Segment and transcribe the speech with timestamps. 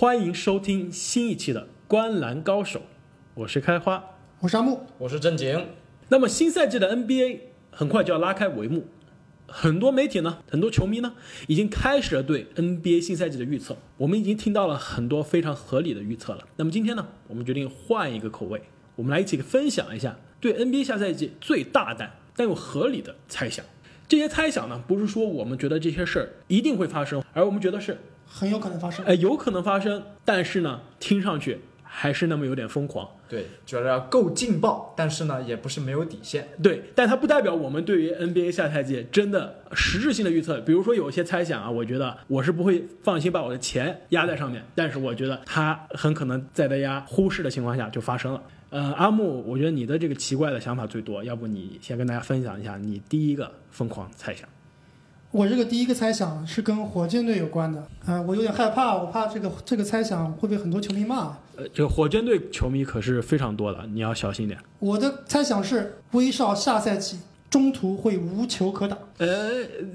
[0.00, 2.78] 欢迎收听新一期的《观篮高手》，
[3.34, 4.02] 我是开花。
[4.38, 5.66] 我是阿木，我是正经。
[6.08, 7.40] 那么新赛季的 NBA
[7.70, 8.86] 很快就要拉开帷幕，
[9.46, 11.12] 很多媒体呢，很多球迷呢，
[11.48, 13.76] 已经开始了对 NBA 新赛季的预测。
[13.98, 16.48] 我们已经听到了很多非常合理的预测了。
[16.56, 18.62] 那么今天呢，我们决定换一个口味，
[18.96, 23.62] 我们来一起分享一下对 NBA 下赛季最大胆但又合理的猜想。
[24.08, 27.98] 这些猜想呢，不是说我们觉得这些事儿一定会发生，而我们觉得是
[28.32, 29.04] 很有可能发生。
[29.04, 33.08] 哎，有可能发生，但是呢，听上去还是那么有点疯狂。
[33.28, 36.48] 对，觉得够劲爆，但是呢，也不是没有底线。
[36.62, 40.60] 对，但它不代表我们对于 NBA 下赛季真的实质性的预测。
[40.60, 48.42] 比如说有一些猜想啊，我觉得我是不会放心把我的钱压在上面，但是我觉得它很可能在大家忽视的情况下就发生了。
[48.70, 54.48] 呃，阿木，我觉得你的这个奇怪的想法最多，要不你先跟大家分享一下你第一个疯狂猜想。
[55.32, 61.36] 我这个第一个猜想是跟火箭队有关的，呃，我有点害怕，我怕这个这个猜想会被很多球迷骂。
[61.56, 64.58] 呃，这个火箭队球迷可是非常多的，你要小心点。
[64.80, 68.98] 我的猜想是威少下赛季中途会无球可打。
[69.18, 69.50] 呃，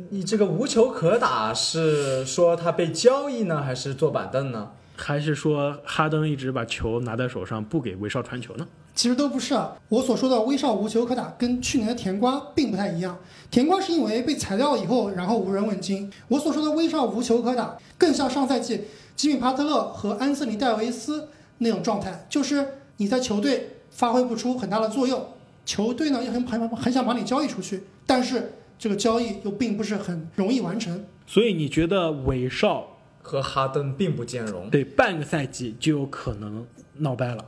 [0.09, 4.71] 你这个无球可打是说他被交易呢，还是坐板凳呢？
[4.95, 8.65] 还是说哈登一直把球拿在手上，不给威少传球呢？
[8.95, 13.17] 其实都不是啊，我所说的威少无球可打跟去年的甜瓜并不太一样。
[13.51, 16.09] 甜瓜是因为被裁掉以后，然后无人问津。
[16.29, 22.65] 我所说的威少无球可打，更像上赛季吉米帕特勒和安瑟尼戴维斯那种状态，就是
[22.97, 25.25] 你在球队发挥不出很大的作用，
[25.65, 31.03] 球队呢也很很很想把你交易出去，但是这个交易又并不是很容易完成。
[31.27, 32.87] 所以你觉得韦少
[33.21, 34.69] 和哈登并不兼容？
[34.69, 36.65] 对，半个赛季就有可能
[36.99, 37.43] 闹掰了。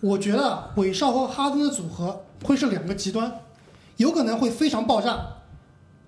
[0.00, 3.40] 我觉得韦少和哈登的组合会是两个极端，
[3.96, 5.18] 有可能会非常爆炸，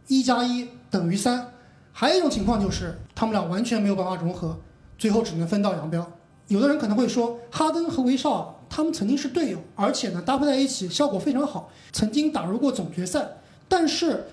[0.06, 1.52] 一加一等于三。
[1.92, 4.58] 还有一种情况就是他们俩完全没有办法融合，
[4.98, 6.06] 最后只能分道扬镳。
[6.48, 13.26] 有的人可能会说，哈登和威少他们曾经是队友，而且呢搭配在一起效果非常好，曾经打入过总决赛。
[13.66, 14.28] 但是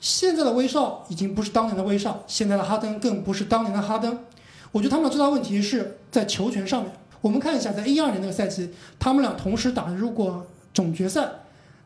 [0.00, 4.18] 现在的威少已经不是当年的威少，现在的哈登更不是当年的哈登。
[4.72, 6.90] 我觉得他们的最大问题是在球权上面。
[7.22, 8.68] 我们看一下，在一二年那个赛季，
[8.98, 10.44] 他们俩同时打入过
[10.74, 11.26] 总决赛。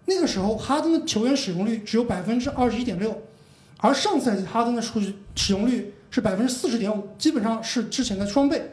[0.07, 3.23] 那个时候，哈登的球员使用率只有百分之二十一点六，
[3.79, 8.73] 而上赛季哈登的数据使用率是百分之四十点五，基本上是之前的双倍。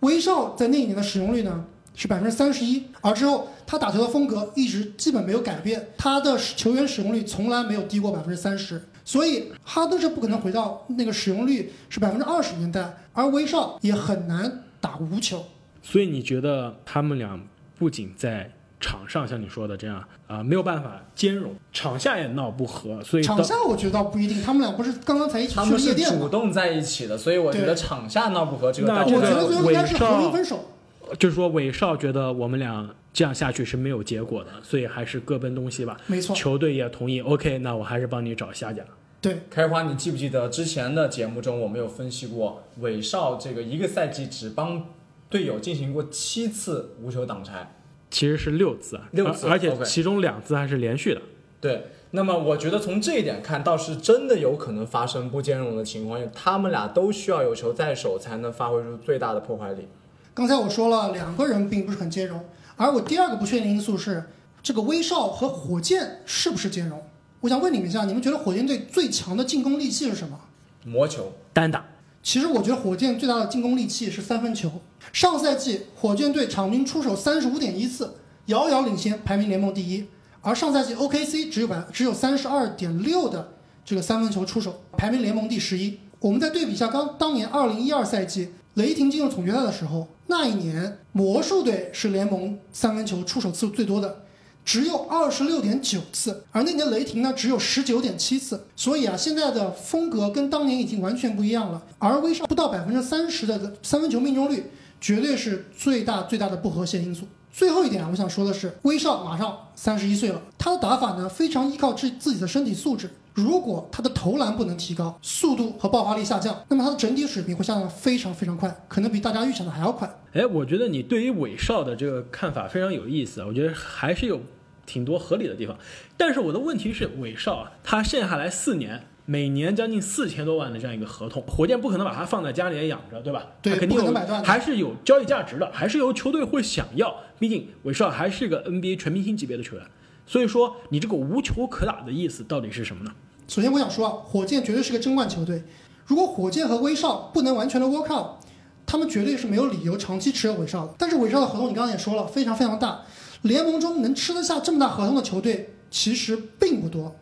[0.00, 1.64] 威少在那一年的使用率呢
[1.94, 8.82] 是百分之三十一，而之后他打球的风格一直基本没有改变，他的球员使用率从来没有低过百分之三十。
[9.04, 15.44] 所以哈登是不可能回到那个使用率是百分之二十年代，而威少也很难打无球。
[15.86, 17.40] 所以你觉得他们俩
[17.78, 26.18] 不仅在场上像你说的这样啊、没有办法兼容，场下也闹不和，所以场下我觉得倒不一定，他们俩不是刚刚才一起去他们是了夜店吗？
[26.20, 30.72] 主动在一起的，所以我觉得场下闹不和这个我觉得最后应该是和平分手。
[31.20, 35.96] 就是说韦少觉得我们俩这样下去是没有结果的，所以还是各奔东西吧。
[36.08, 38.82] 没错，球队也同意，OK，那我还是帮你找下家。
[39.20, 44.84] 对，开花，你记不记得之前的节目中我们有分析过，韦少这个一个赛季只帮
[45.28, 47.74] 队友进行过七次无球挡拆。
[48.10, 51.20] 其实是六次啊，六次而而且其中两次还是连续的。
[51.60, 59.88] 对，那么我觉得从这一点看，倒是真的有可能发生不兼容的情况，因为他们俩都需要有球在手，才能发挥出最大的破坏力。
[60.32, 62.44] 刚才我说了，两个人并不是很兼容，
[62.76, 64.24] 而我第二个不确定因素是
[64.62, 67.02] 这个威少和火箭是不是兼容？
[67.40, 70.38] 我想问你们一下，你们觉得火箭队最强的进攻利器是什么？
[70.84, 71.84] 魔球，单打，
[72.26, 74.68] 其实我觉得火箭最大的进攻利器是三分球。
[75.12, 78.14] 上赛季火箭队场均出手三十五点一次，
[78.46, 80.04] 遥遥领先，排名联盟第一。
[80.40, 83.52] 而上赛季 OKC 只有百只有三十二点六的
[83.84, 86.00] 这个三分球出手，排名联盟第十一。
[86.18, 94.24] 我们再对比一下刚当年二零一二赛季雷霆进入总决赛的时候，那一年魔术队是联盟三分球出手次数最多的，
[94.66, 98.66] 只有二十六点九次，而那年雷霆呢只有十九点七次。
[98.74, 101.80] 所以啊，现在的风格跟当年已经完全不一样了。
[101.98, 104.64] 而威少不到百分之三十的三分球命中率，
[105.00, 107.26] 绝对是最大最大的不和谐因素。
[107.52, 113.08] 最后一点啊，我想说的是，威少马上三十一岁了，他的打法呢非常依靠自自己的身体素质。
[113.34, 120.10] 如果他的投篮不能提高，速度和爆发力下降，那么他的整体水平会下降得非常非常快，可能比大家预想的还要快。
[120.32, 124.40] 哎，我觉得你对于韦少的这个看法非常有意思，我觉得还是有
[124.86, 125.76] 挺多合理的地方。
[126.16, 133.46] 但是我的问题是，韦少啊，他剩下来四年，每年将近四千多万的这样一个合同，火箭不可能把他放在家里养着，对吧？
[133.60, 137.14] 对他肯定有还是有交易价值的，还是有球队会想要。
[137.38, 139.84] 毕竟韦少还是个 NBA 全明星级别的球员，
[140.26, 143.12] 所以说你这个无球可打的意思到底是什么呢？
[143.48, 145.62] 首先，我想说啊，火箭绝对是个争冠球队。
[146.06, 148.38] 如果火箭和威少不能完全的 work out，
[148.86, 150.94] 他们绝对是没有理由长期持有韦少的。
[150.96, 153.02] 但是韦少的合同你刚刚也说了，非常非常大，
[153.46, 157.14] 联盟中能吃得下这么大合同的球队其实并不多。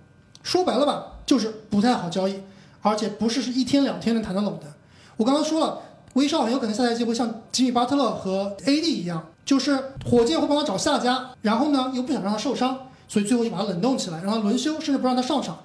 [0.42, 2.40] 说白了吧，就是不太好交易，
[2.82, 4.66] 而且不是是一天两天能谈得拢的。
[5.16, 5.80] 我刚刚说了，
[6.14, 9.74] 威少很有可能下赛季会像吉米巴特勒和 AD 一样，就是
[10.04, 12.78] 火箭会帮他找下家，然后呢又不想让他受伤，
[13.08, 15.58] 所以最后就把他冷冻起来，让他轮休，甚至不让他上场。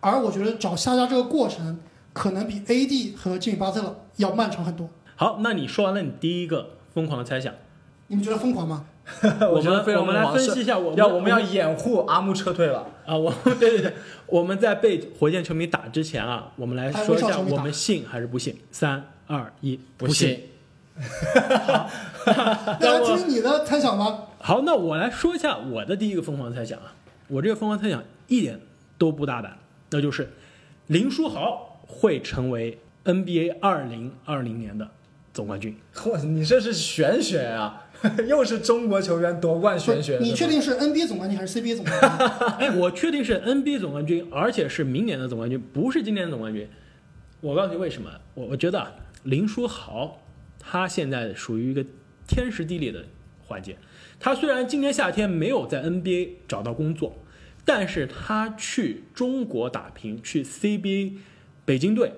[0.00, 1.78] 而我觉得找下家这个过程，
[2.12, 4.90] 可能比 AD 和吉米巴特勒要漫长很多。
[5.16, 7.54] 好，那你说完了你第一个疯狂的猜想，
[8.08, 8.84] 你们觉得疯狂吗？
[9.52, 12.86] 我觉得非常我们来分析一下我们要我们要掩护阿木撤退了。
[13.06, 13.94] 啊，我对对对，
[14.26, 18.58] 我们在被火箭球迷打之前啊，我们来说一下我们信还是不信。
[18.72, 20.28] 三二一，不信。
[20.28, 20.50] 信
[22.80, 24.28] 那来听听你的猜想吧。
[24.40, 26.92] 好，那我来说一下我的第一个疯狂猜想啊，
[27.28, 28.58] 我这个疯狂猜想一点
[28.98, 29.56] 都不大胆，
[29.90, 30.32] 那就是
[30.88, 34.88] 林书豪会成为 NBA 二零二零年的
[35.32, 35.76] 总冠军。
[35.94, 37.85] 嚯，你这是玄学啊！
[38.26, 40.18] 又是中国球员夺冠玄学。
[40.20, 42.26] 你确定是 NBA 总冠军还是 CBA 总冠军？
[42.58, 46.68] 哎，我确定是 NBA 总冠军，而且是明年的总冠军，不是今年的总冠军。
[47.40, 48.10] 我告诉你为什么？
[48.34, 48.92] 我我觉得啊
[49.24, 50.20] 林书豪
[50.58, 51.84] 他现在属于一个
[52.26, 53.04] 天时地利的
[53.46, 53.76] 环节。
[54.18, 57.16] 他虽然今年夏天没有在 NBA 找到工作，
[57.64, 61.12] 但是他去中国打拼，去 CBA
[61.64, 62.12] 北京队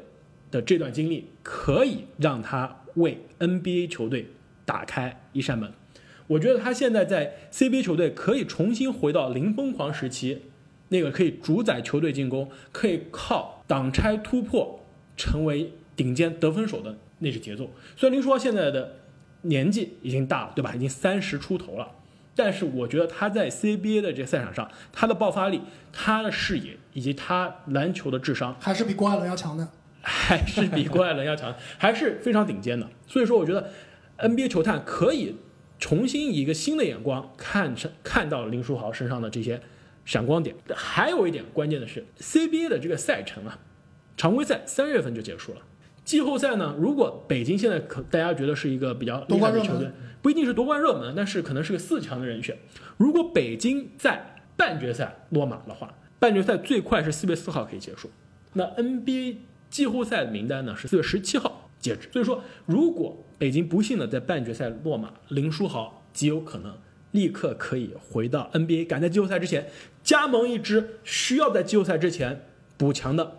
[0.50, 4.28] 的这段经历，可以让他为 NBA 球队
[4.68, 5.72] 打开一扇门。
[6.26, 10.42] 我觉得他现在在 CBA 球队可以重新回到零疯狂时期，
[10.90, 14.84] 那个可以主宰球队进攻，可以靠挡拆突破
[15.16, 17.70] 成为顶尖得分手的那是节奏。
[17.96, 18.96] 虽然林书豪现在的
[19.42, 20.74] 年纪已经大了，对吧？
[20.74, 21.92] 已经三十出头了，
[22.36, 29.66] 但是我觉得他在 CBA 的这个赛场上，他的爆发力、他的视野以及他篮球的智商，还是比郭艾伦要强的？
[30.02, 32.88] 还是比郭艾伦要强，还是非常顶尖的。
[33.06, 33.70] 所以说，我觉得
[34.18, 35.36] NBA 球探可以
[35.78, 39.60] 重新以一个新的眼光看成看到林书豪身上的这些
[40.04, 40.56] 闪光点。
[40.74, 43.58] 还有一点关键的是，CBA 的这个赛程啊，
[44.16, 45.60] 常规赛三月份就结束了。
[46.04, 49.90] 季后赛呢，如果北京现在可大家觉得是一个比较厉害的球队
[50.22, 52.56] 不一定是夺冠热门，但是可能是个四强的人选。
[52.96, 58.10] 如果北京在半决赛落马的话，半决赛最快是四月四号可以结束。
[58.54, 59.36] 那 NBA
[59.68, 66.76] 季后赛的名单呢是四月十七号戒指，所以说如果北京不幸的在半决赛落马，林书豪极有可能
[67.12, 69.70] 立刻可以回到 NBA，赶在季后赛之前
[70.02, 72.44] 加盟一支需要在季后赛之前
[72.76, 73.38] 补强的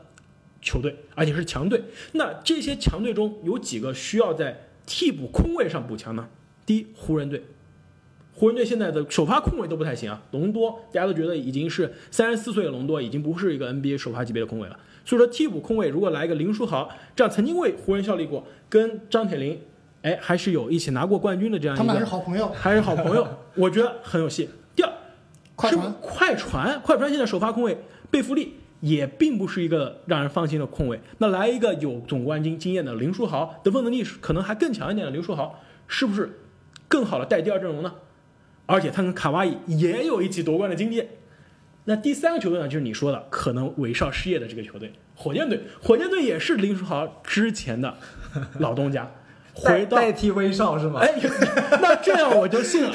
[0.61, 1.83] 球队，而且是强队。
[2.13, 6.29] 那这些强队中有几个需要在替补空位上补强呢？
[6.65, 7.43] 第一，湖人队。
[8.39, 14.79] 湖人队现在的首发控卫都不太行啊，隆多大家都觉得已经是三十四岁的隆多，已经不是一个 NBA 首发级别的控卫了。
[15.03, 19.59] 所以说替补控卫如果来一个林书豪，这样曾经为湖人效力过，跟张铁林，
[20.03, 22.47] 哎，还是有一起拿过冠军的这样一他们还是，好朋友。
[22.47, 24.49] 还是好朋友，我觉得很有戏。
[24.73, 24.93] 第二，
[25.57, 27.77] 快船快船，快船现在首发控卫
[28.09, 30.97] 贝弗利也并不是一个让人放心的控卫。
[31.17, 36.39] 那来一个有总冠军经验的林书豪，得分能力可能还更强一点的林书豪，是不是
[36.87, 37.93] 更好的带第二阵容呢？
[38.69, 41.07] 而且他跟卡哇伊也有一起夺冠的经验。
[41.85, 45.61] 那第三个球队呢，就是你说的可能韦少失业的这个球队，火箭队。
[45.81, 47.97] 火箭队也是林书豪之前的
[48.59, 49.11] 老东家，
[49.55, 50.99] 回到代替威少是吗？
[51.01, 51.11] 哎，
[51.81, 52.91] 那这样我就信了。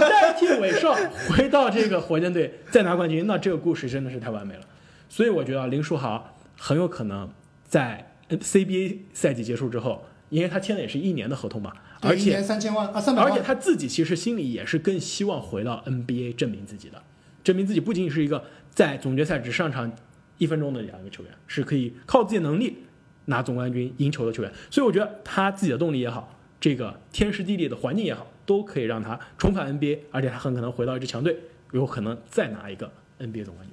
[0.00, 0.92] 代替韦少
[1.28, 4.62] 回到这个火箭队再拿冠军，那这个故事真的是太完美了。
[5.08, 7.30] 所以我觉得啊林书豪很有可能
[7.64, 13.32] 在 CBA 赛季结束之后，因为他签的也是一年的合同嘛，而且年三千万啊，三百万。
[13.32, 17.02] 而且他自己其实心里也是更希望回到 NBA 证明自己的，
[17.44, 19.90] 证明自己不仅仅是一个在总决赛只上场
[20.38, 22.78] 一分钟的这样一个球员，是可以靠自己的能力
[23.26, 24.52] 拿总冠军、赢球的球员。
[24.70, 31.38] 所以我觉得他自己的动力也好，这个天时地利的环境也好，都可以让他重返 NBA，而且他很可能回到一支强队，
[31.72, 33.71] 有可能再拿一个 NBA 总冠军。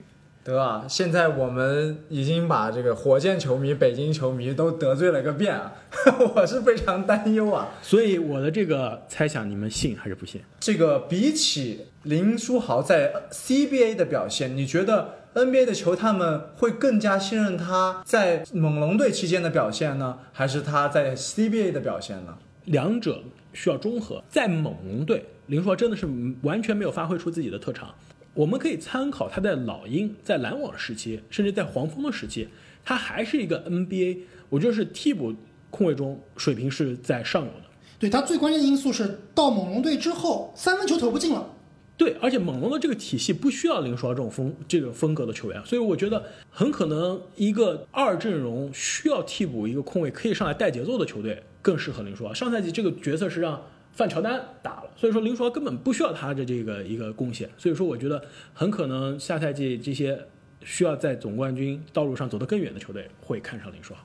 [0.50, 5.74] 得啊，现在我们已经把这个火箭球迷、北京球迷都得罪了个遍啊，
[6.36, 7.70] 我是非常担忧啊。
[7.82, 10.42] 所以我的这个猜想，你们信还是不信？
[10.60, 22.38] 这个比起林书豪在 CBA 的表现，你觉得 NBA 的球探们会更加信任他在猛龙队期间的表现呢，还是他在 CBA 的表现呢？
[22.66, 24.24] 两者需要中和。
[24.30, 26.08] 在猛龙队，林书豪真的是
[26.42, 27.94] 完全没有发挥出自己的特长。
[28.34, 32.48] 我们可以参考他在老鹰、在篮网时期，甚至在黄蜂的时期，
[32.84, 34.20] 他还是一个 NBA，
[34.50, 35.34] 我觉得是替补
[35.70, 37.64] 控卫中水平是在上游的。
[37.98, 41.56] 对他最关键的因素是到猛龙队之后，三分球投不进了。
[41.98, 52.34] 对，而且猛龙的这个体系不需要林书豪这种风这个风格的球员，所以我觉得很可能一个二阵容需要替补一个控卫可以上来带节奏的球队，更适合林书豪。
[52.34, 53.62] 上赛季这个角色是让
[54.00, 57.50] 范乔丹打了，所以说林书豪根本不需要他的这个一个贡献。
[57.58, 60.18] 所以说，我觉得很可能下赛季这些
[60.64, 64.00] 需要在总冠军道路上走得更远的球队会看上林书豪。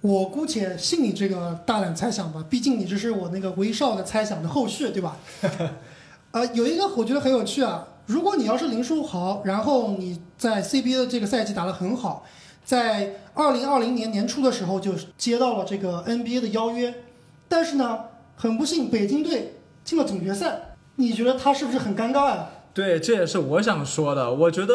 [0.00, 5.16] 我姑且信你这个大胆猜想吧，毕竟你这是我那个威少的猜想的后续，对吧？
[6.32, 12.26] 呃，有一个我觉得很有趣啊，如果你要是林书豪，然后你在 CBA 的这个赛季打得很好，
[12.64, 16.92] 在二零二零年年初的时候就接到了这个 NBA 的邀约，
[17.48, 18.00] 但是呢，
[18.36, 24.32] 很不幸北京队进了总决赛，你觉得他是不是很尴尬呀、对，这也是我想说的。
[24.32, 24.74] 我觉得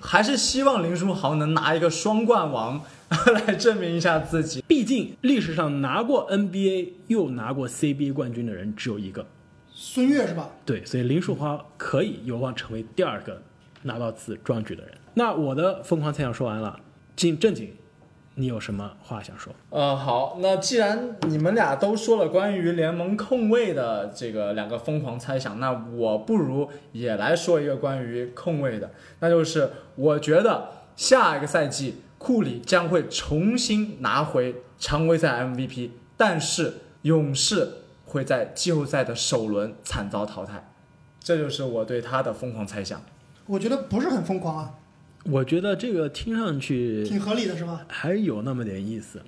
[0.00, 2.82] 还是希望林书豪能拿一个双冠王
[3.32, 4.62] 来证明一下自己。
[4.68, 9.26] 毕竟历史上拿过 NBA 又拿过 CBA 冠军的人只有一个，
[9.72, 10.50] 孙悦是吧？
[10.64, 13.42] 对，所以林书豪可以有望成为第二个
[13.82, 14.92] 拿到此壮举的人。
[15.14, 16.78] 那我的疯狂猜想说完了，
[17.16, 17.72] 进正经，
[18.36, 19.52] 你有什么话想说？
[19.70, 37.68] 呃，好，那既然你们俩都说了关于联盟控卫的这个两个疯狂猜想，那我不如也来说一个关于控卫的，那就是我觉得下一个赛季库里将会重新拿回常规赛 MVP，但是勇士
[38.06, 40.72] 会在季后赛的首轮惨遭淘汰，
[41.20, 43.00] 这就是我对他的疯狂猜想。
[43.46, 44.74] 我觉得不是很疯狂啊，
[45.30, 47.80] 我觉得这个听上去挺合理的是吧？
[47.88, 49.20] 还有那么点意思。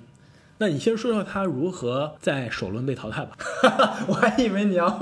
[0.59, 3.37] 那你先说说他如何在首轮被淘汰吧。
[4.07, 4.99] 我还以为你要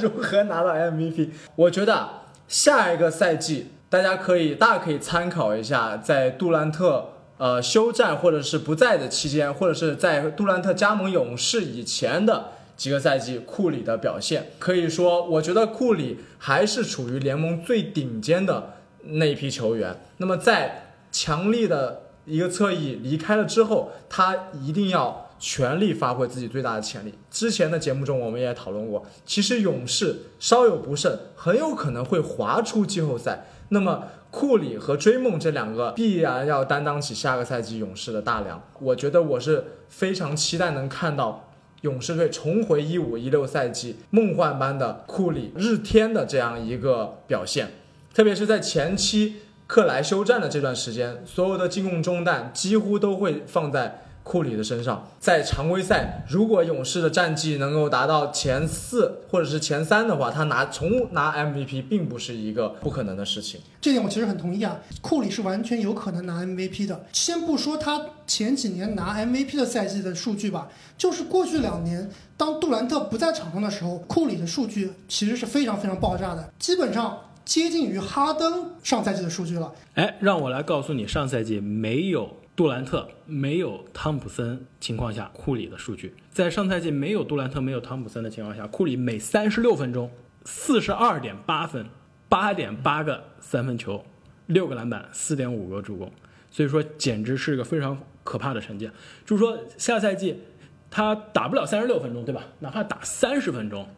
[0.00, 1.30] 如何拿到 MVP。
[1.54, 2.08] 我觉得
[2.48, 14.50] 下一个赛季大家可以大可以参考一下，在杜兰特呃休战或者是不在的期间，或者是在杜兰特加盟勇士以前的几个赛季库里的表现。
[14.58, 20.00] 可以说，我觉得库里还是处于联盟最顶尖的那一批球员。
[20.18, 27.14] 那么在强力的一个侧翼离开了之后，他一定要全力发挥自己最大的潜力。
[27.30, 33.46] 之前的节目中我们也讨论过，其实勇士稍有不慎，很有可能会滑出季后赛。
[33.70, 38.62] 那么库里和追梦这两个必然要担当起下个赛季勇士的大梁。
[38.80, 47.70] 我觉得我是非常期待能看到勇士队重回一五一六赛季梦幻般的库里日天的这样一个表现，
[48.14, 55.08] 特别是在前期克莱休战的这段时间，所有的进攻中弹几乎都会放在库里的身上。
[55.18, 63.60] 在常规赛，如果勇士的战绩能够达到前四或者是前三的话，他拿重拿 MVP 并不是一个不可能的事情。
[63.80, 67.06] 这点我其实很同意啊，库里是完全有可能拿 MVP 的。
[67.12, 79.72] 先不说他前几年拿 MVP 的赛季的数据吧，就是过去两年，当杜兰特不在场上的时候，库里的数据其实是非常非常爆炸的，基本上接近于哈登上赛季的数据了。
[79.94, 86.14] 哎，让我来告诉你，上赛季没有杜兰特、没有汤普森情况下，库里的数据。
[86.32, 90.10] 在上赛季没有杜兰特、没有汤普森的情况下，库里每三十六分钟
[90.44, 91.86] 四十二点八分，
[92.28, 94.04] 八点八个三分球，
[94.46, 96.10] 六个篮板，四点五个助攻。
[96.50, 98.90] 所以说，简直是个非常可怕的成绩。
[99.24, 100.42] 就是说，下赛季
[100.90, 102.42] 他打不了三十六分钟，对吧？
[102.60, 103.88] 哪怕打三十分钟，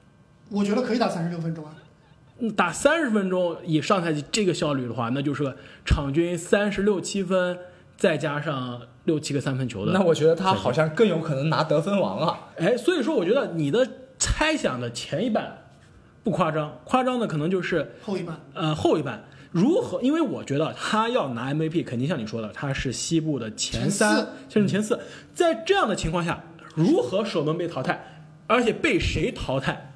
[0.50, 1.74] 我觉得可以打三十六分钟啊。
[2.38, 7.58] 嗯打三十分钟以上赛季这个效率的话，那就是场均三十六七分，
[7.96, 9.92] 再加上六七个三分球的。
[9.92, 12.48] 那我觉得他好像更有可能拿得分王啊。
[12.56, 13.88] 哎，所以说我觉得你的
[14.18, 15.58] 猜想的前一半
[16.22, 19.24] 不夸张，夸张的可能就是后一半，呃后一半。
[19.52, 20.02] 如何？
[20.02, 24.98] 因为我觉得他要拿 MVP，肯定像你说的，他是西部的前前三四，甚至前四。
[25.32, 26.42] 在这样的情况下，
[26.74, 29.92] 如何首轮被淘汰，而且被谁淘汰？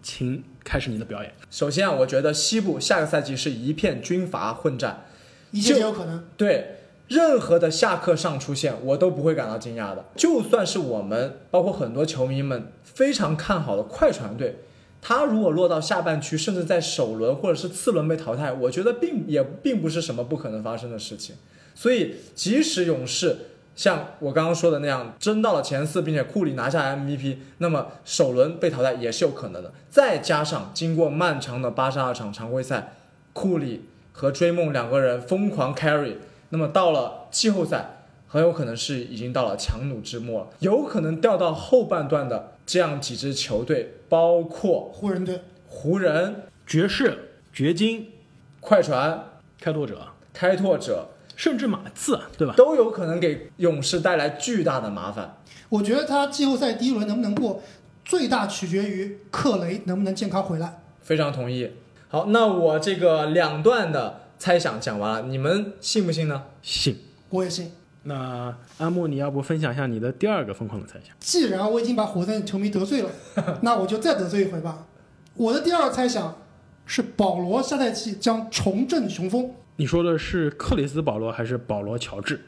[0.00, 1.32] 请开始你的表演。
[1.50, 5.04] 首先啊，我觉得西部下个赛季是一片军阀混战，
[5.52, 6.24] 一切皆有可能。
[6.36, 6.78] 对
[7.08, 10.06] 任何的下课上出现，我都不会感到惊讶的。
[10.16, 14.56] 就算是我们，包括很多球迷们非常看好的快船队，
[15.02, 21.36] 他如果落到下半区，甚至在首轮或者是次轮被淘汰，我觉得并也并不是什么不可能发生的事情。
[21.74, 23.36] 所以，即使勇士
[23.76, 29.72] 像我刚刚说的那样争到了前四，并且库里拿下 MVP，那么首轮被淘汰也是有可能的。
[29.90, 32.92] 再加上经过漫长的八十二场常规赛，
[33.32, 36.16] 库里和追梦两个人疯狂 carry，
[36.50, 48.12] 那么到了季后赛，很有可能是已经到了强弩之末了，有可能掉到后半段的这样几支球队，包括湖人队，湖人、爵士、掘金、
[48.60, 49.24] 快船、
[49.60, 51.08] 开拓者，开拓者，
[51.44, 52.54] 甚至马刺，对吧？
[52.56, 55.36] 都有可能给勇士带来巨大的麻烦。
[55.68, 57.62] 我觉得他季后赛第一轮能不能过，
[58.02, 60.80] 最大取决于克雷能不能健康回来。
[61.02, 61.70] 非常同意。
[62.08, 66.44] 好，那我这个两段的猜想讲完了，你们信不信呢？
[66.62, 66.96] 信。
[67.28, 67.72] 我也信。
[68.04, 71.14] 那阿木，你要不分享一下你的第二个疯狂的猜想？
[71.20, 73.10] 既然我已经把火箭球迷得罪了，
[73.60, 74.86] 那我就再得罪一回吧。
[75.34, 76.38] 我的第二个猜想
[76.86, 79.50] 是保罗下赛季将重振雄风。
[79.76, 82.44] 你说的是克里斯保罗还是保罗乔治？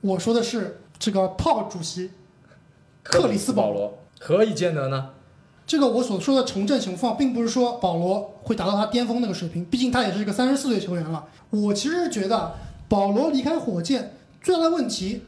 [0.00, 2.10] 我说的是这个炮主席
[3.02, 3.80] 克里斯保罗。
[3.80, 5.10] 罗，何以见得呢？
[5.66, 11.26] 这个我所说的重振雄风，并不是说保罗会达到他巅峰那个水平，毕竟他也是一个三十四岁球员了。
[11.50, 12.54] 我其实是觉得
[12.88, 15.22] 保罗离开火箭最大的问题，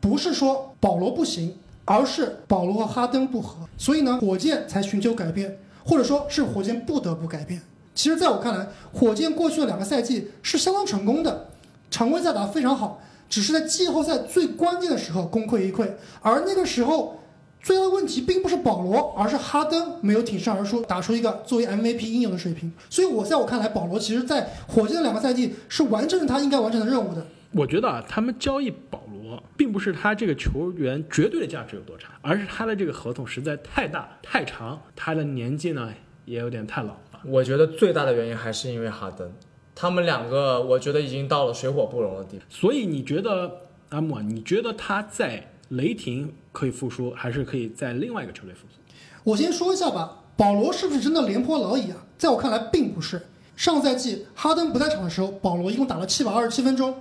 [0.00, 7.62] 不是说保罗不行，而是保罗和哈登不合，所以呢，火箭才寻求改变，或者说是火箭不得不改变。
[7.98, 11.48] 其实，在我看来，火箭过去的两个赛季是相当成功的，
[11.90, 15.84] 常规赛打得非常好，只是在季后赛最关键的时候功亏一篑，
[16.22, 17.16] 而那个时候。
[17.60, 22.72] 最大的问题并不是保罗，而是哈登没有挺身而出，打出一个作为 MVP 应有的水平。
[22.88, 27.26] 所以，我在我看来，保罗其实在火箭的两个赛季是完成了他应该完成的任务的。
[27.50, 35.92] 我觉得啊，他们交易保罗，并不是他这个球员绝对的价值有多差，而是他的这个合同实在太大太长，他的年纪呢
[36.26, 36.94] 也有点太老。
[37.24, 39.32] 我觉得最大的原因还是因为哈登，
[39.74, 42.44] 他们两个我觉得已经到了水火不容的地步。
[42.48, 48.80] 所以你觉得阿莫啊，你觉得他在雷霆可以复苏，还是可以在另外一个球队复苏？
[49.24, 51.96] 我先说一下吧，保罗是不是真的廉颇老矣啊？
[52.16, 53.20] 在我看来，并不是。
[53.56, 56.94] 上赛季哈登不在场的时候，保罗一共打了七百二十七分钟，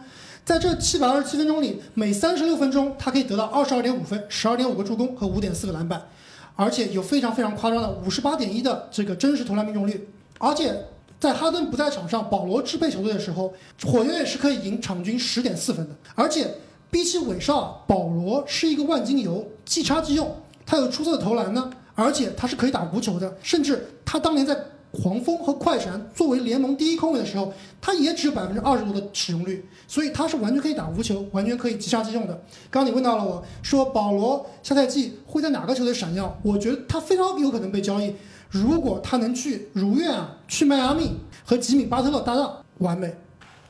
[0.43, 6.09] 在这七百二十七分钟里，每三十六分钟他可以得到二十二点五分、十二点五个助攻和五点四个篮板，
[6.57, 10.09] 而且有非常非常夸张的五十八点一的这个真实投篮命中率。
[10.39, 10.75] 而且
[11.17, 13.53] 在哈登不在场上，保罗支配球队的时候，
[13.85, 16.53] 火箭队是可以赢场均十点四分的，而且。
[16.89, 20.33] 比起韦少，保罗是一个万金油，即插即用。
[20.65, 23.35] 他有出色的投篮呢，而且他是可以打无球的。
[23.43, 24.57] 甚至他当年在
[24.97, 29.63] 黄蜂和快船作为联盟第一控卫的时候，他也只有百分之二十多的使用率。
[29.87, 32.33] 所以他是完全可以打无球，完全可以即杀即用的。
[32.69, 36.37] 刚刚你问到了我说保罗下赛季会在哪个球队闪耀？
[36.43, 38.13] 我觉得他非常有可能被交易。
[38.49, 41.11] 如果他能去如愿啊，去迈阿密
[41.45, 43.15] 和吉米巴特勒搭档，完美。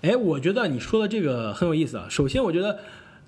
[0.02, 2.08] 哎，我觉得你说的这个很有意思啊。
[2.10, 2.80] 首先，我觉得。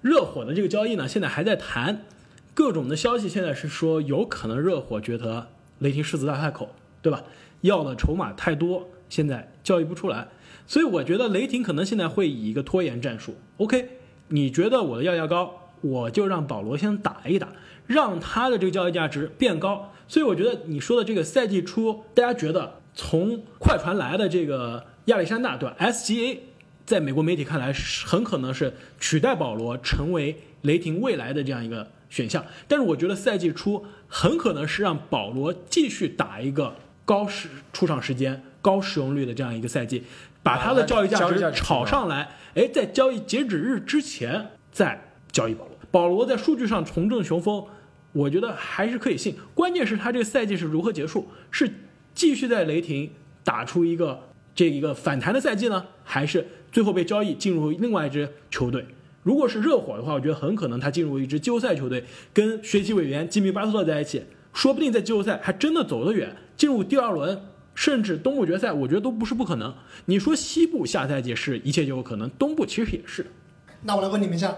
[0.01, 2.05] 热火的这个交易呢，现在还在谈，
[2.53, 5.47] 各种的消息现在是说有可能热火觉得
[5.79, 6.69] 雷霆狮子大开口，
[7.01, 7.21] 对吧？
[7.61, 10.27] 要的筹码太多，现在交易不出来，
[10.67, 13.35] 所以我觉得雷霆可能现在会以一个拖延战术。
[13.57, 13.89] OK，
[14.29, 17.49] 你觉得我的要价高，我就让保罗先打一打，
[17.87, 19.91] 让他的这个交易价值变高。
[20.07, 26.39] 所以我觉得你说的这个赛季初，大家觉得从快船来的这个亚历山大，对吧？SGA。
[26.85, 32.43] 在美国媒体看来是，很可能是取代保罗成为雷霆未来的这样一个选项。
[32.67, 36.73] 但是我觉得赛季初很可能是让保罗继续打一个
[37.09, 40.03] 高时出场时间、高使用率的这样一个赛季，
[40.43, 42.29] 把他的交易价值炒上来。
[42.53, 45.75] 哎，在交易截止日之前再交易保罗。
[45.89, 47.65] 保罗在数据上重振雄风，
[48.11, 49.35] 我觉得还是可以信。
[49.55, 51.27] 关键是他这个赛季是如何结束？
[51.49, 51.67] 是
[52.13, 53.09] 继续在雷霆
[53.43, 54.19] 打出一个
[54.53, 56.45] 这一个反弹的赛季呢，还是？
[56.71, 58.85] 最后被交易进入另外一支球队，
[59.23, 64.21] 如果是热火的话，我觉得很可能他进入一支季后赛球队，跟学习委员吉米巴特勒在一起，
[64.59, 69.73] 说不定在季后赛还真的走得远，进入第二轮，甚至东部决赛，我觉得都不是不可能。
[70.03, 73.25] 你说西部下赛季是一切就有可能，东部其实也是。
[73.83, 74.53] 那我来问你们一下，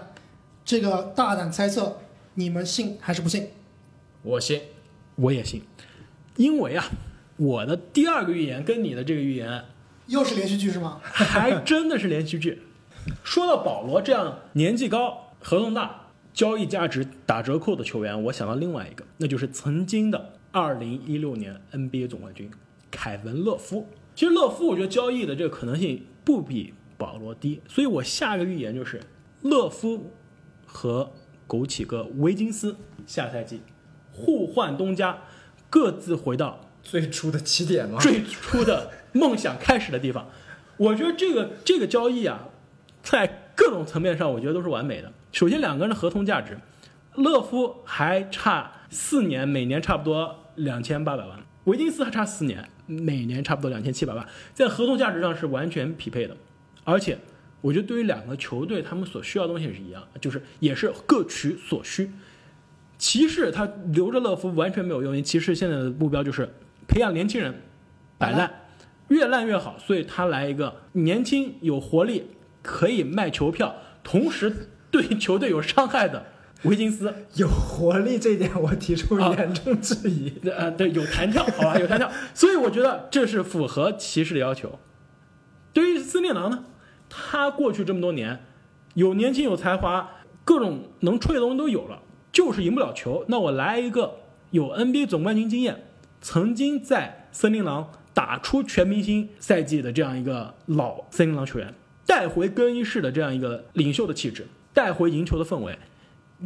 [0.64, 2.00] 这个大胆猜测，
[2.34, 3.46] 你们信还是不信？
[4.22, 4.60] 我信，
[5.14, 5.62] 我也信，
[6.34, 6.84] 因为啊，
[7.36, 9.66] 我的第二个预言跟你的这个预言。
[10.08, 10.98] 又是连续剧是吗？
[11.04, 12.60] 还真的是连续剧。
[13.22, 16.01] 说到保罗这样年纪高、合同大、
[16.32, 22.50] 交易价值打折扣的球员，我想到另外一个，那就是曾经的2016年 NBA 总冠军
[22.90, 23.86] 凯文勒夫。
[24.14, 29.00] 其实勒夫，我觉得交易的这个可能性不比保罗低，所以我下个预言就是
[29.42, 30.10] 勒夫
[30.66, 31.12] 和
[31.48, 33.60] 枸杞哥维金斯下赛季
[34.12, 35.18] 互换东家，
[35.70, 37.98] 各自回到最初的起点吗？
[38.02, 38.90] 最初的。
[39.14, 40.30] 梦想开始的地方，
[40.78, 42.48] 我觉得这个这个交易啊，
[43.02, 45.12] 在各种层面上，我觉得都是完美的。
[45.32, 46.58] 首先，两个人的合同价值，
[47.14, 56.36] 勒夫还差四年，每年差不多两千八百万；维金斯还差四年，每年差不多两千七百万，在合同价值上是完全匹配的。
[56.84, 57.18] 而且，
[57.62, 62.12] 我觉得对于两个球队，他们所需要的东西是一样，就是也是各取所需。
[62.98, 66.48] 骑士他留着勒夫完全没有用，因为骑士现在的目标就是
[66.86, 67.62] 培养年轻人，
[68.18, 68.60] 摆烂。
[69.08, 72.26] 越烂越好，所以他来一个年轻有活力，
[72.62, 76.24] 可以卖球票，同时对球队有伤害的
[76.62, 77.12] 维金斯。
[77.34, 80.32] 有活力这一点，我提出严重质疑。
[80.44, 82.08] 呃，对，有弹跳，好吧，有弹跳。
[82.32, 84.78] 所以我觉得这是符合骑士的要求。
[85.72, 86.66] 对于森林狼呢，
[87.08, 88.44] 他过去这么多年，
[88.94, 90.10] 有年轻有才华，
[90.44, 93.24] 各种能吹的东西都有了，就是赢不了球。
[93.28, 94.18] 那我来一个
[94.50, 95.86] 有 NBA 总冠军经验，
[96.20, 101.74] 曾经在森林狼打出全明星赛季的这样一个老森林狼球员，
[102.06, 105.78] 带回更衣室的这样一个领袖的气质，带回赢球的氛围，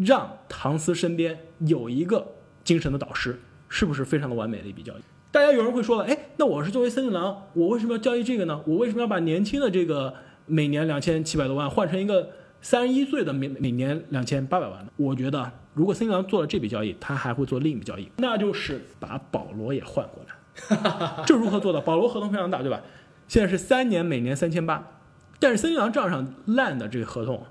[0.05, 2.27] 让唐斯身边有一个
[2.65, 5.01] 精神的导师，是不是非常的完美的一笔交易？
[5.31, 8.63] 大家有人会说了，哎，那我是作为森林狼，我为什么要交易这个呢？
[8.67, 10.15] 我为什么要把年轻的这个
[10.47, 12.31] 每年两千七百多万换成一个
[12.63, 14.91] 三十一岁的每每年两千八百万呢？
[14.97, 21.25] 我觉得，如果森林狼做了这笔交易，他还会做另一笔交易，那就是把保罗也换过来。
[21.27, 21.81] 这如何做到？
[21.83, 22.81] 保罗合同非常大，对吧？
[23.29, 25.01] 现在是三年，每年三千八，
[25.39, 27.45] 但是森林狼账上烂的这个合同，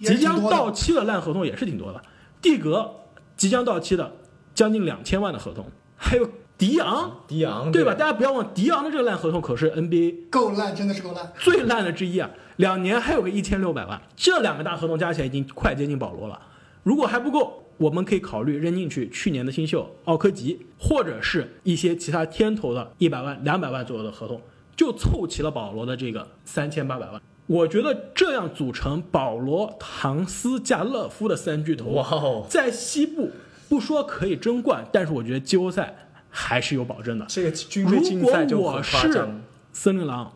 [0.00, 2.02] 即将到期的烂合同也是挺多的。
[2.40, 2.94] 蒂格
[3.36, 4.12] 即将到期的
[4.54, 7.94] 将近两千万的合同，还有迪昂，迪昂对吧？
[7.94, 11.32] 大家不要忘，迪昂的这个烂合同可是 NBA 够烂，真的是够烂。
[11.38, 16.40] 最烂的之一啊，两年还有个一千六百万，这两个大合同加起来已经快接近保罗了。
[16.82, 24.40] 如果还不够，我们可以考虑扔进去去年的新秀奥科吉，或者是一些其他天头的一百万、两百万左右的合同，
[24.74, 27.20] 就凑齐了保罗的这个三千八百万。
[27.48, 33.30] 我觉得这样组成保罗、唐斯加勒夫的三巨头，哇哦，在西部
[33.70, 35.94] 不说可以争冠，但是我觉得季后赛
[36.28, 37.24] 还是有保证的。
[37.26, 39.40] 这个军队竞如果赛就我很夸是张。
[39.72, 40.30] 森林狼，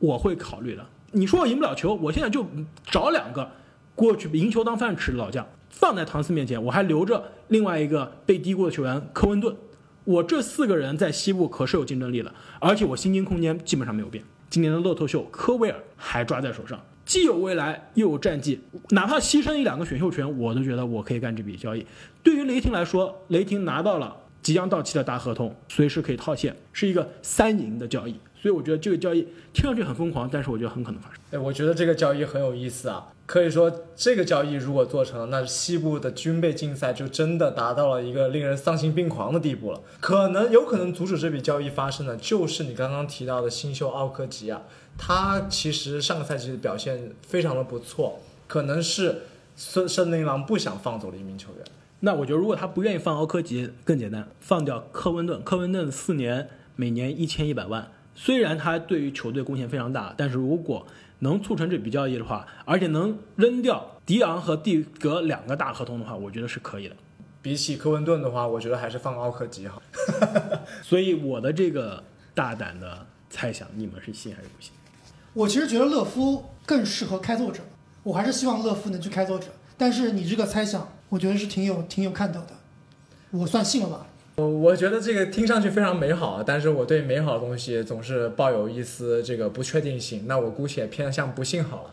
[0.00, 0.84] 我会考虑的。
[1.12, 2.44] 你说我赢不了球，我现在就
[2.84, 3.48] 找两个
[3.94, 9.56] 过去赢球当饭吃的老将放在唐斯面前，我还留着另外一个被低估的球员科温顿。
[10.02, 14.24] 我这四个人在西部可是有竞争力的，而且我薪金空间基本上没有变。
[14.58, 21.86] 今年的乐透秀，科威尔还抓在手上，既有未来又有战绩，哪怕牺牲一两个选秀权，我都觉得我可以干这笔交易。
[22.24, 28.16] 对于雷霆来说，雷霆拿到了即将到期的大合同，随时可以套现，是一个三赢的交易。
[28.40, 31.18] 所以我觉得这个交易听上去很疯狂，但是我觉得很可能发生。
[31.32, 33.12] 哎，我觉得这个交易很有意思啊。
[33.26, 39.82] 可以说，这个交易如果做成了，那西部的军备竞赛就真的达到了一个令人丧心病狂的地步了。
[40.00, 44.62] 可能有可能阻止这笔交易发生的，就是你刚刚提到的新秀奥科吉啊。
[44.96, 49.22] 他其实上个赛季的表现非常的不错，可能是
[49.54, 51.64] 森森林狼不想放走的一名球员。
[52.00, 55.42] 那我觉得如果他不愿意放奥科吉，更简单，放掉科温顿。
[55.42, 57.90] 科温顿四年每年一千一百万，
[58.20, 60.84] 虽然他对于球队贡献非常大，但是如果
[61.20, 66.96] 能促成这笔交易的话，而且能扔掉迪昂和蒂格两个大合同的话，我觉得是可以的。
[67.40, 69.80] 比起科文顿的话，我觉得还是放奥克吉好。
[70.82, 72.02] 所以我的这个
[72.34, 74.72] 大胆的猜想，你们是信还是不信？
[75.32, 77.62] 我其实觉得勒夫更适合开拓者，
[78.02, 79.46] 我还是希望勒夫能去开拓者。
[79.76, 82.48] 但是你这个猜想，我觉得是挺有挺有看头的，
[83.30, 84.07] 我算信了吧。
[84.38, 91.90] 我我觉得这个听上去非常美好，啊但是我对美好的东西总是抱有一丝这个不确定性，那我姑且偏向不信好了。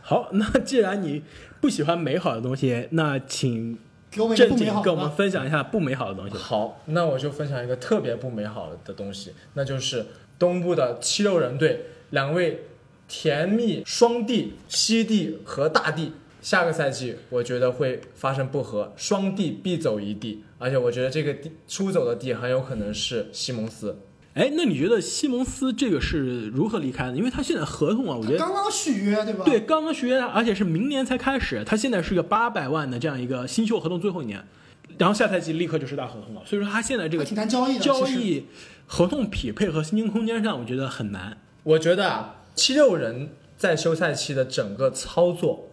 [0.00, 1.24] 好，那既然你
[1.60, 3.76] 不喜欢美好的东西，那请
[4.12, 4.56] 正。
[4.56, 6.36] 经跟我们分享一下不美好的东西。
[6.36, 10.06] 好，那我就分享一个特别不美好的东西，那就是
[10.38, 12.60] 东部的七六人队两位
[13.08, 24.00] 甜蜜双帝西帝和大帝，下个赛季我觉得会发生不和，双帝必走一帝，而且我觉得这个地出走的地很有可能是西蒙斯。
[24.34, 27.16] 哎，那你觉得西蒙斯这个是如何离开的？
[27.16, 29.44] 因为他现在合同啊，我觉得刚刚续约对吧？
[29.44, 31.64] 对，刚刚续约，而且是明年才开始。
[31.64, 34.44] 他现在是个八百万的这样一个新秀合同，最后一年，
[34.96, 36.42] 然后下赛季立刻就是大合同了。
[36.44, 37.84] 所以说他现在这个还挺难交易的。
[37.84, 38.44] 交易
[38.86, 41.38] 合同匹配和薪金空间上，我觉得很难。
[41.64, 45.67] 我觉得啊，七六人在休赛期的整个操作，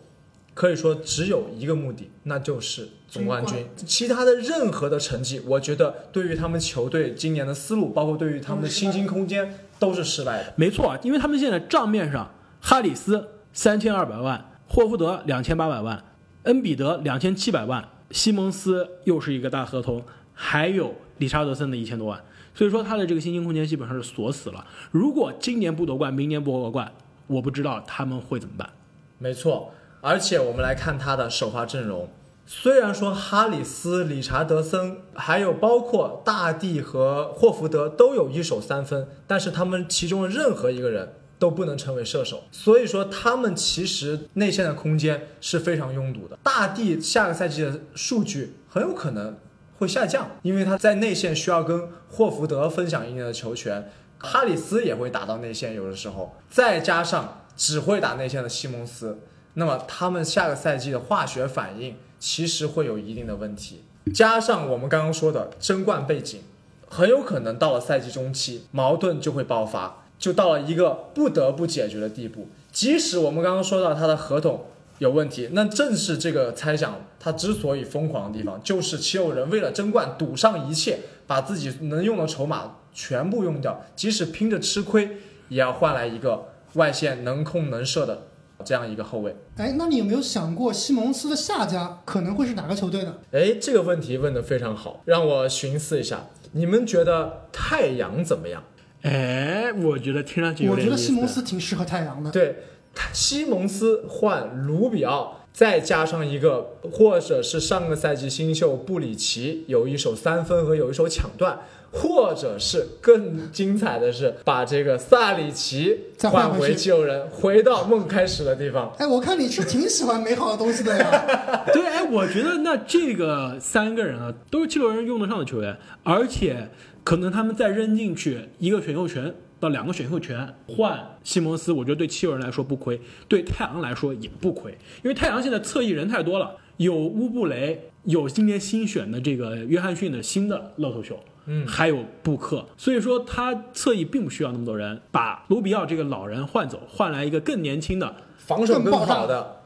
[0.55, 3.67] 可以说只有一个目的，那就是总冠军。
[3.85, 10.53] 其他的任何的成绩，我觉得对于他们球队今年的思路，包括对于他们的薪金空间，都是失败的。
[10.55, 16.01] 没错啊，因为他们现在账面上，哈里斯三千二百万，霍福德两千八百万，
[16.43, 20.01] 恩比德两千七百万，西蒙斯又是一个大合同，
[20.33, 24.65] 还有理查德森的一千多万，所以说他的这个薪金空间基本上是锁死了。
[24.91, 26.89] 如果今年不夺冠，明年不夺冠，
[27.27, 28.69] 我不知道他们会怎么办。
[29.17, 29.73] 没错，
[30.05, 32.07] 而且我们来看他的首发阵容，
[32.45, 46.37] 虽然说哈里斯、理查德森，还有包括大帝和霍福德都有一手三分，但是他们其中的任何一个人都不能成为射手，所以说他们其实内线的空间是非常拥堵的。
[46.43, 49.35] 大帝下个赛季的数据很有可能
[49.79, 56.35] 会下降，因为他在内线需要跟霍福德分享一定的球权，哈里斯也会打到内线，有的时候。
[56.47, 59.17] 再加上只会打内线的西蒙斯，
[59.55, 63.81] 那么他们下个赛季的化学反应其实会有一定的问题。
[64.13, 66.41] 加上我们刚刚说的争冠背景，
[66.87, 72.47] 很有可能到了赛季中期，矛盾就会爆发，就到了一个不得不解决的地步。
[72.71, 74.65] 即使我们刚刚说到他的合同
[74.99, 75.49] 有问题。
[75.53, 85.17] 那正是这个猜想，他之所以疯狂的地方，就是七六人为了争冠赌上一切，把自己能用的筹码全部用掉，即使拼着吃亏，
[85.49, 88.23] 也要换来一个外线能控能射的
[88.65, 89.35] 这样一个后卫。
[89.57, 93.15] 哎，那你有没有想过西蒙斯的下家可能会是哪个球队呢？
[93.31, 98.63] 哎，这个问题问得非常好，让我寻思一下，你们觉得太阳怎么样？
[99.03, 102.31] 哎，我觉得听上去我觉得西蒙斯挺适合太阳的。
[102.31, 102.55] 对，
[102.95, 111.59] 他西蒙斯换卢比奥，再加上一个，或者是上个赛季新秀布里奇有一手三分和有一手抢断，
[111.95, 118.93] 或者是更精彩的是把这个萨里奇换再换回去回七六人，回到梦开始的地方。
[118.97, 121.25] 哎，我看你是挺喜欢美好的东西的呀。
[121.71, 126.69] 对，哎，我觉得那这个三个人啊，都是七六人用得上的球员，而且
[127.03, 141.17] 可能他们再扔进去一个选秀权到两个选秀权换西蒙斯，我觉得对七六人来说不亏，对太阳来说也不亏，因为太阳现在侧翼人太多了，有乌布雷，有今年新选的这个约翰逊的新的乐透球。
[141.45, 149.57] 嗯还有布克，所以说他侧翼并不需要那么多人，把卢比奥这个老人换走，换来一个更年轻的，防守更好的，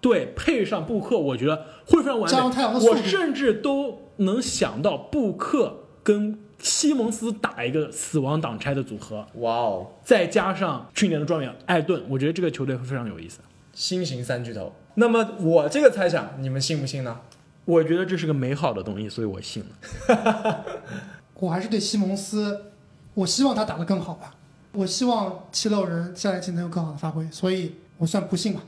[0.00, 2.88] 对，配上布克，我觉得会非常完美。
[2.88, 13.40] 我甚至都能想到布克跟西蒙斯打一个死亡挡拆的组合，哇哦，再加上去年的状元艾顿，我觉得这个球队会非常有意思。
[13.72, 14.72] 新型三巨头。
[14.94, 17.20] 那么我这个猜想，你们信不信呢？
[17.64, 20.64] 我觉得这是个美好的东西，所以我信了。
[21.38, 22.72] 我还是对西蒙斯，
[23.14, 24.34] 我希望他打得更好吧。
[24.72, 28.62] 我希望七六人下一季能有更好的发挥，所以我算不信吧。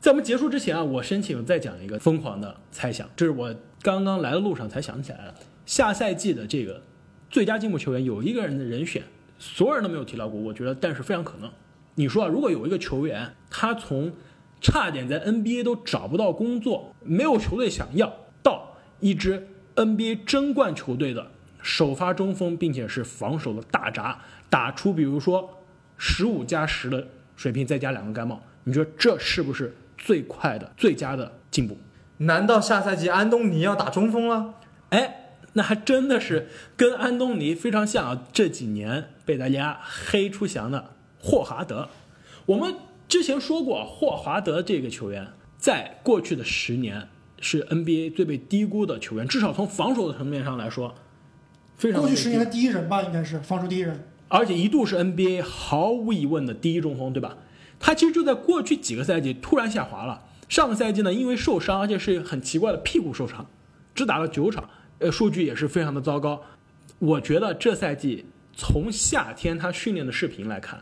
[0.00, 5.34] 在我们结束之前啊，我申请再讲一个疯狂的猜想，这是我刚刚来的路上才想起来的。
[5.66, 6.82] 下赛季的这个
[7.28, 9.02] 最佳进步球员有一个人的人选，
[9.38, 11.50] 所有人都没有提到过，我觉得但是非常可能。
[11.94, 14.12] 你说啊，如果有一个球员，他从
[14.60, 21.30] 差点在 NBA 都找不到工作，没有球队想要，到一支 NBA 争冠球队的
[21.62, 24.18] 首发中锋，并且是防守的大闸，
[24.48, 25.62] 打出比如说
[25.96, 31.78] 十五加十的水平，再加两个盖帽，你说这是不是最快的、最佳的进步？
[32.18, 34.54] 难道下赛季安东尼要打中锋了？
[34.90, 38.26] 哎，那还真的是跟安东尼非常像啊！
[38.32, 41.88] 这几年被大家黑出翔的霍华德，
[42.46, 42.74] 我们
[43.08, 47.08] 之前说过，霍华德这个球员在过去的十年
[47.40, 50.94] 是 NBA 最被低估的球员，至少从防守的层面上来说，
[51.80, 54.04] 非常过去十年的第一人吧，应该是防守第一人。
[54.28, 57.38] 而且一度是 NBA 毫无疑问的第一中锋，对吧？
[57.80, 60.22] 他其实就在过去几个赛季突然下滑了。
[60.46, 63.46] 上个赛季呢，因为受伤，而且是很奇怪的屁股受伤，
[63.94, 66.42] 只打了九场，呃，数据也是非常的糟糕。
[66.98, 70.78] 我觉得这赛季从夏天他训练的视频来看，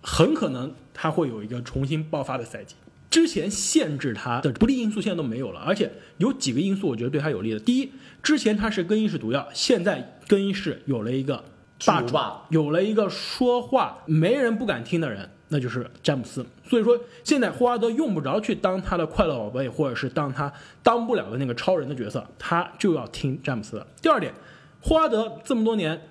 [0.00, 2.76] 很可能他会有一个重新爆发的赛季。
[3.10, 7.58] 之前限制他的不利因素现在都没有了，而且有几个因素我觉得对他有利的。
[7.58, 7.90] 第一，
[8.22, 11.42] 之前他是更衣室毒药，现在更衣室有了一个
[11.84, 12.14] 霸主
[12.50, 16.44] 有了一个说话没人不敢听的人，那就是詹姆斯。
[16.68, 23.86] 所以说，现在霍华德用不着去当他的快乐宝贝，或者是当他当不了的那个超人的角色，他就要听詹姆斯的。
[24.02, 24.34] 第二点，
[24.80, 26.08] 霍华德这么多年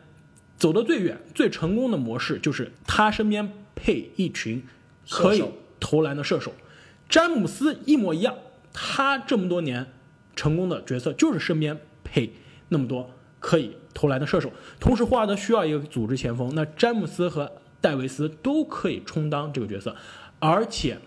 [0.57, 4.65] 走得最远、最成功的模式，就是他身边配一群
[5.09, 5.43] 可以
[5.79, 6.51] 投篮的射手。
[7.07, 8.35] 詹姆斯一模一样，
[8.73, 9.85] 他这么多年
[10.35, 12.33] 成功的角色就是身边配
[12.69, 14.51] 那么多可以投篮的射手。
[14.79, 19.95] 同时，霍华德需要一个组织前锋，那詹姆斯和戴维斯都可以充当这个角色，
[20.39, 20.97] 而且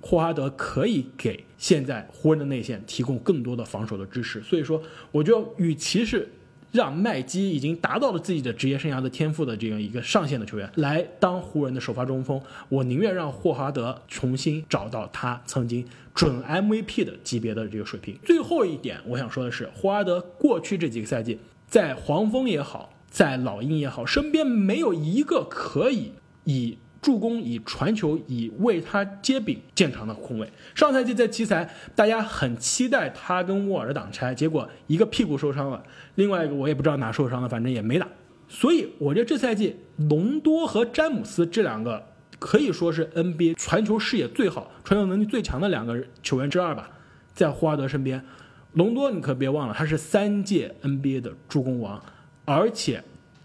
[0.00, 4.40] 霍华德可以给现在湖人的内线提供更多的防守的支持。
[4.42, 6.28] 所以说，我觉得与其是
[6.70, 18.18] 让麦基已经达到了自己的职业生涯的天赋的这样一个上限的球员来当湖人的首发中锋，我宁愿让霍华德重新找到他曾经准 MVP 的级别的这个水平。
[18.22, 26.12] 最后一点，我想说的是，霍华德过去这几个赛季在黄蜂也好，在老鹰也好，身边没有一个可以
[26.44, 30.50] 以助攻、以传球、以为他接柄见长的控卫。
[30.74, 35.82] 上赛季在奇才，大家很期待他跟沃尔的挡拆，结果一个屁股受伤了，
[36.14, 38.08] 另外一个我也不知道哪受伤了，反正也没打。
[38.48, 39.76] 所以我觉得这赛季
[40.08, 42.02] 隆多和詹姆斯这两个
[42.38, 46.90] 可以说是 NBA 传球视野最好、传球能力最强的两个球员之二吧，
[47.34, 48.24] 在霍华德身边。
[48.72, 52.00] 隆多你可别忘了，他是三届 NBA 的助攻王，
[52.44, 53.02] 而且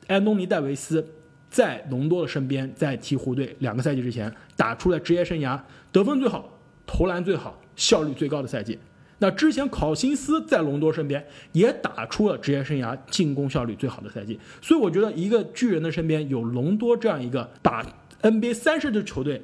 [0.08, 1.06] 安东尼戴维斯
[1.50, 5.60] 在隆多的身边，在鹈鹕队两个赛季之前打出了职业生涯
[5.92, 8.78] 得分最好、投篮最好、效率最高的赛季。
[9.20, 17.86] 那之前考辛斯在隆多身边也打出了职业生涯进攻效率最好的赛季，所以我觉得一个巨人的身边有隆多这样一个把
[18.22, 19.42] NBA 三十支球队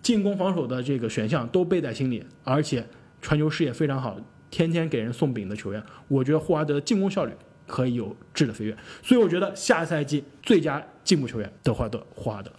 [0.00, 2.86] 进攻防守的这个选项都背在心里，而且
[3.20, 4.16] 传球视野非常好，
[4.56, 7.32] 天天给人送饼的球员，我觉得霍华德的进攻效率
[7.66, 8.74] 可以有质的飞跃。
[9.02, 12.50] 所以我觉得下赛季最佳进步球员德华德霍华德。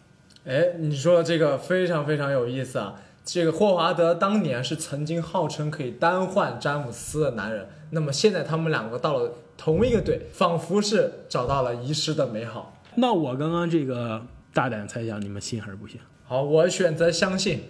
[0.46, 3.02] 哎，你说的这个非常非常有意思啊！
[3.26, 12.80] 这个霍华德当年是曾经号称可以单换詹姆斯的男人，那么现在他们两个到了同一个队，仿佛是找到了遗失的美好。
[12.94, 16.00] 那我刚刚这个大胆猜想，你们信还是不信？
[16.26, 17.62] 好，我选择相信。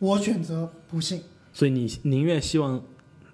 [0.00, 2.80] 我选择不信，所以你宁愿希望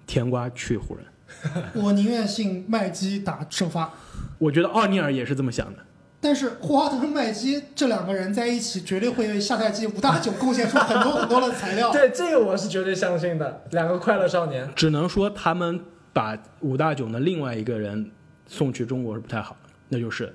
[0.05, 1.05] 甜瓜去湖人？
[1.73, 3.93] 我宁愿信麦基打首发。
[4.37, 5.79] 我觉得奥尼尔也是这么想的。
[6.21, 11.91] 但是霍华德和麦基这两个人在一起，绝对会为下赛季五大九贡献出很多很多的材料。
[11.91, 13.63] 对，这个我是绝对相信的。
[13.71, 15.79] 两个快乐少年，只能说他们
[16.11, 18.09] 把五大九的另外一个人
[18.47, 20.33] 送去中国是不太好的，那就是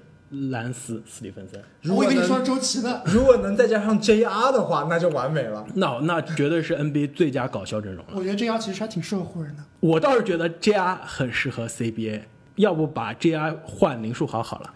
[0.50, 1.60] 兰斯·斯蒂芬森。
[1.82, 3.02] 如果能我以为你说周琦呢。
[3.06, 5.66] 如果能再加上 JR 的话，那就完美了。
[5.74, 8.12] 那那绝对是 NBA 最佳搞笑阵容了。
[8.14, 9.62] 我觉得 JR 其实还挺适合湖人的。
[9.80, 12.22] 我倒是觉得 JR 很适合 CBA，
[12.56, 14.74] 要不把 JR 换林书豪好了。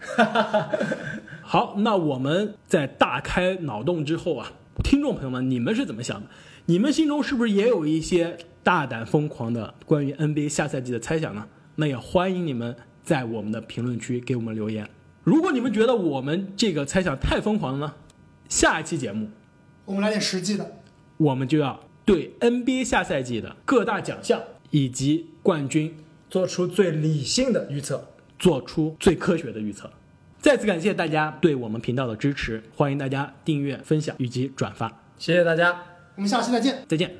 [1.41, 4.51] 好，那我们在大开脑洞之后啊，
[4.83, 6.27] 听众朋友们，你们是怎么想的？
[6.65, 11.45] 你们心中是不是也有一些大胆疯狂的关于 NBA 下赛季的猜想呢？
[11.75, 14.89] 那也欢迎你们在我们的评论区给我们留言。
[15.25, 17.93] 如果你们觉得我们这个猜想太疯狂了呢，
[18.47, 19.29] 下一期节目
[19.83, 20.71] 我们来点实际的。
[21.17, 25.93] 我们就要对 NBA 下赛季的各大奖项以及冠军
[26.29, 28.07] 做出最理性的预测。
[28.37, 29.89] 做出最科学的预测。
[30.39, 34.91] 再次感谢大家对我们频道的支持，欢迎大家订阅、分享以及转发。
[35.17, 35.81] 谢谢大家。
[36.15, 36.83] 我们下期再见。
[36.85, 37.15] 再见。